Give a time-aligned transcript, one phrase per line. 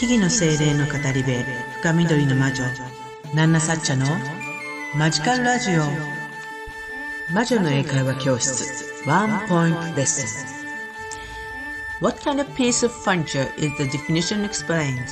[0.00, 1.44] 木々の精霊の語り部
[1.82, 2.64] 深緑の魔女
[3.34, 4.06] ナンナサッチャの
[4.96, 5.82] マジカルラジオ
[7.34, 10.46] 魔女の英会話教室ワンポイントレッス
[12.00, 15.04] ン What kind of piece of furniture is the definition explained?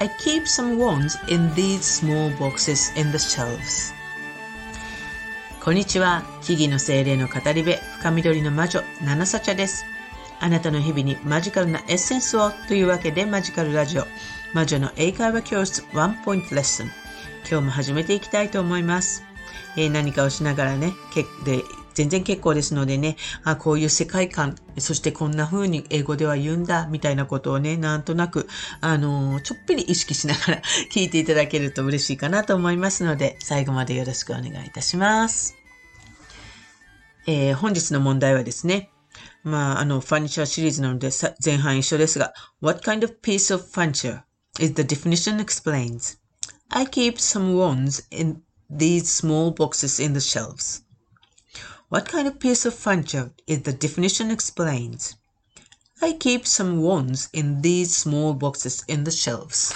[0.00, 3.94] I keep some wands in these small boxes in the shelves.
[5.62, 6.24] こんにちは。
[6.42, 9.84] 木々の精霊の語り部、深緑の魔女、ナナサチャです。
[10.40, 14.04] あなたの日々にマジカルなエッセンスをというわけでマジカルラジオ
[14.54, 16.90] 魔女の英会話教室ワンポイントレッスン。
[17.48, 19.24] 今日も始めていきたいと思います、
[19.76, 21.62] えー、何かをしながらねけで
[21.94, 28.46] 全然結構ですのでねあこういう世界観そしてこんな風に英語では言うんだみたいなことをねなんとなく
[28.80, 35.56] あのー、ちょっぴり意識しながら 聞いていただけると嬉しいかなと思いますので最後までよろしくお願いいたします、
[37.26, 38.90] えー、本日の問題はですね
[39.43, 41.09] まあ、あの、ファニチャーシリーズなので
[41.43, 44.23] 前半一緒ですが、What kind of piece of furniture
[44.59, 46.17] is the definition explains?
[46.69, 50.83] I keep some wands in these small boxes in the shelves.
[51.89, 55.15] What kind of piece of furniture is the definition explains?
[56.01, 59.73] I keep some wands in these small boxes in the shelves.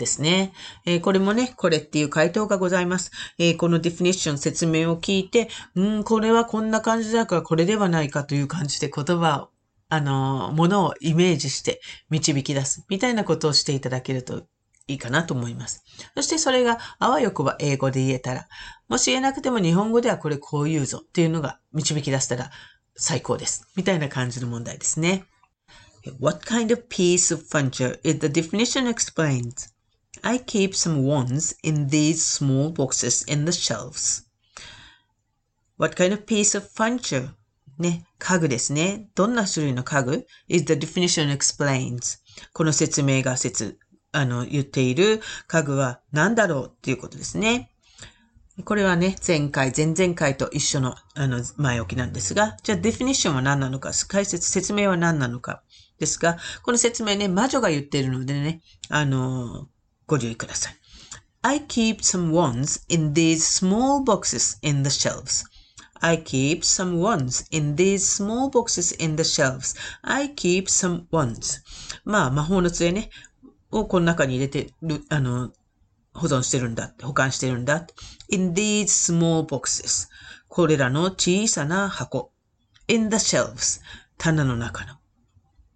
[0.00, 0.52] ですね。
[0.86, 3.12] えー、これもね、これっていう回答がございます。
[3.38, 9.50] えー、このディフィニッション説明を聞いて、うん、これはこんな感じだからこれではないかという感じで言葉を、
[9.90, 14.46] あの、ものをイメージして導き出すみたいなことをしていただけると
[14.88, 15.84] いいかなと思います。
[16.16, 18.48] そしてそれがあわよくば英語で言えたら、
[18.88, 22.50] もし言えなくても日本語ではこれこう言うぞっていうのが導き出したら
[22.96, 23.68] 最高です。
[23.76, 25.24] みたいな感じの問題ですね。
[26.18, 29.70] What kind of piece of furniture is the definition explains?
[30.22, 34.24] I keep some wands in these small boxes in the shelves.
[35.76, 37.30] What kind of piece of furniture?
[37.78, 39.08] ね、家具ですね。
[39.14, 42.18] どんな種類の家具？Is the definition explains.
[42.52, 43.78] この説明が説、
[44.12, 47.70] あの、言っている家具は何だろうっていうことですね。
[48.64, 55.62] これはね、前回、前々回と一緒の、あの、前置きなんですが、じゃあ、ディフィニッションは何なのか、解説、説明は何なのか、
[55.98, 58.60] ですが、この説明ね、魔女が言っているのでね、
[58.90, 59.68] あの、
[60.10, 60.74] ご留意ください。
[61.42, 65.44] I keep some wands in these small boxes in the shelves.
[66.00, 69.76] I keep some wands in these small boxes in the shelves.
[70.02, 71.60] I keep some wands.
[72.04, 73.10] まあ、魔法の杖ね、
[73.70, 75.52] をこの中に入れてる、あの、
[76.12, 77.86] 保存してるんだ保管してるんだ
[78.30, 80.08] in these small boxes.
[80.48, 82.32] これらの小さな箱。
[82.88, 83.80] in the shelves.
[84.18, 84.99] 棚の中の。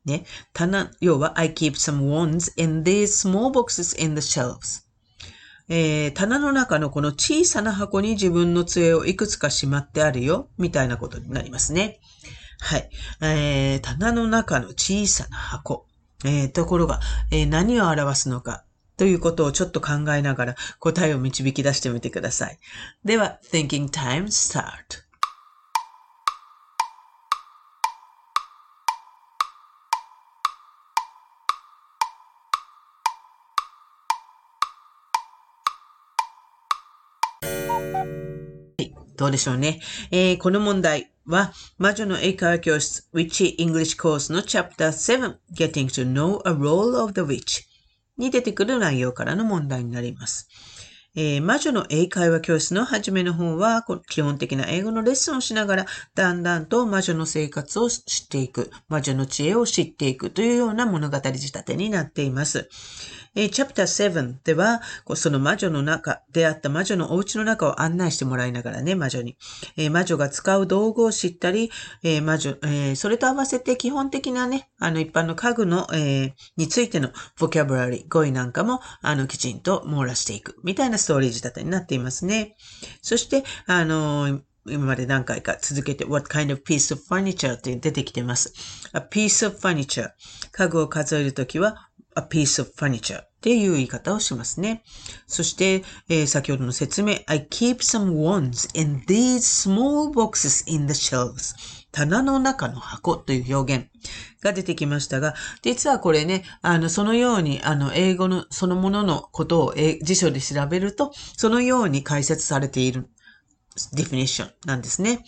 [0.05, 4.85] ね、棚、要は I keep some wands in these small boxes in the shelves.
[5.69, 12.01] えー、棚の中のこの小さな箱に自分の杖をいくつかしまってあるよ、みたいなことになりますね。
[12.61, 12.91] はい。
[13.23, 15.87] えー、棚の中の小さな箱。
[16.25, 17.01] えー、ところが、
[17.31, 18.65] えー、何を表すのか
[18.97, 22.59] ということをちょっと考えながら答えを導き出してみてください。
[23.05, 25.04] では、Thinking Time Start!
[39.17, 39.81] どうでしょうね。
[40.11, 47.63] えー、この問題は、魔女の英会話教室 Witchy English Course の Chapter 7 Getting to Know a Role of the Witch
[48.19, 50.49] に出てくる内容からの問題になります。
[51.17, 62.69] えー、魔女の英会話教室の初めの方は、基本的な英語のレッスンをしながら、だんだんと魔女の生活を知っていく、魔女の知恵を知っていくというような物語仕立てになっています。
[63.37, 64.81] えー、チャプター7では、
[65.17, 69.37] その魔女の中、出会った魔女のお家の中を案内してもらいながらね、魔女に。
[69.77, 71.71] えー、魔女が使う道具を知ったり、
[72.05, 82.57] えー、魔女、え、それと合わせて基本的なね、あの一般の家具の、え、についてのボキャブラリー、語彙なんかも、あの、きちんと網羅していく、みたいなストーリー仕立てになっていますね。
[83.03, 88.55] そして、あの今まで何回か続けて What kind of piece of furniture って出てきてます。
[88.95, 90.11] A piece of furniture
[90.53, 94.83] 家具を数えるときは a piece of furniture っていう言い方をしますね。
[95.27, 101.55] そして、えー、先ほどの説明 I keep some wands in these small boxes in the shelves
[101.93, 103.94] 棚の中の箱という表現
[104.45, 113.09] が出てきましたが、実はこれね、あの、そのように、あの、英語のそのもののことを辞書で調べると、そのように解説されている
[113.95, 115.25] ディフィニッションなんですね。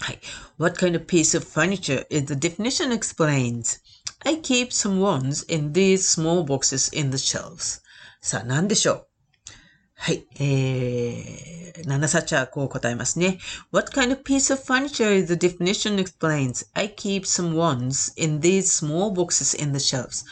[0.00, 0.20] はい。
[0.58, 3.80] What kind of piece of furniture is the definition explains?
[4.24, 7.82] I keep some wands in these small boxes in the shelves.
[8.22, 9.09] さあ、何でしょう
[10.02, 10.26] はい。
[10.40, 13.38] えー、ナナサチャはこう答えますね。
[13.70, 16.66] What kind of piece of furniture is the definition explains?
[16.72, 20.24] I keep some wands in these small boxes in the shelves.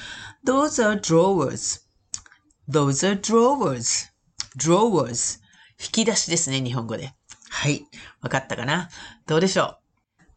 [0.42, 1.82] Those are drawers.
[2.66, 4.06] Those are drawers.
[4.56, 5.38] drawers.
[5.78, 7.12] 引き出しですね、日本語で。
[7.50, 7.84] はい。
[8.22, 8.88] わかったかな
[9.26, 9.87] どうでしょう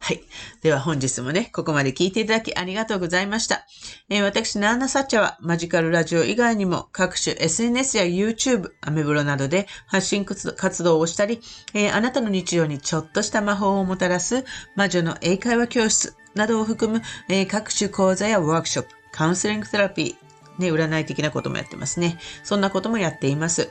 [0.04, 0.24] はい。
[0.62, 3.64] では本日もね、ここまで聞いていただきありがとうございました。
[4.08, 11.40] えー、私、ナーナサッチャはマジカルラジオ以外にも各種 SNS や YouTube、アメブロなどで発信活動をしたり、
[11.72, 14.44] えー、あなたの日常にちょっとした魔法をもたらす
[14.74, 22.18] 魔女の英会話教室などを含む、えー、各種講座やワークショップ、カウンセリングセラピー、ね、占い的なこともやってますね。
[22.42, 23.70] そんなこともやっています。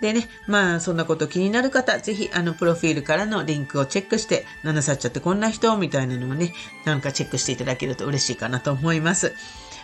[0.00, 6.54] でね、まあ、そんなこと気になる方、ぜひ、あの、プロフィールからのリンクをチェックして、ナナサッチャってこんな人みたいなのをね、
[6.84, 9.34] なんかチェックしていただけると嬉しいかなと思います。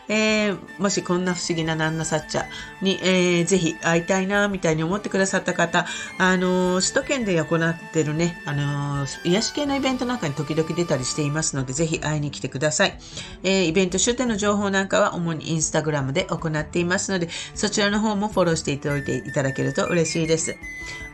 [0.08, 2.44] えー、もしこんな不思議な旦那サッチャ
[2.80, 5.86] に、えー、ぜひ会いたいな、みたいに思ってくださった方、
[6.18, 12.98] あのー、首都圏で行ってるね、あのー、癒し系のイベントなんかに時々出たりしていますので、ぜひ会いに来てください。
[13.42, 20.56] えー、イベント終点の情報なんかは主にインスタグラムで行っていますので、そちらの方もフォローしていただいていただけると嬉しいしいです。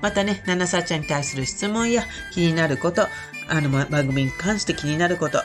[0.01, 3.07] またね、ナナサッチャに対する質問や気になること、
[3.49, 5.43] あの、番組に関して気になること、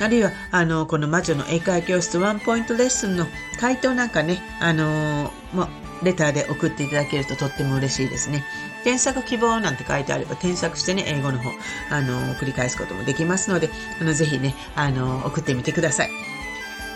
[0.00, 3.26] あるいは、あの、この魔女の英会教室ワンポイントレッスンの
[3.60, 5.68] 回答なんかね、あの、も
[6.02, 8.44] レターで送っていただけるととっても嬉しいですね。
[8.84, 11.50] 添削希望なんて書いてあれば添削してね、英語の方、
[11.90, 16.10] あの、繰り返すこともできますので、あの、ぜひね、あの、送ってみてください。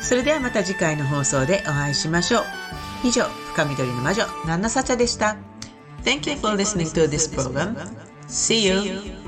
[0.00, 2.44] それではまた次回の放送でお会いしましょう。
[3.04, 5.51] 以上、深緑の魔女、ナンナサチャでした。
[6.02, 7.76] Thank you for listening to this program.
[8.26, 9.21] See you!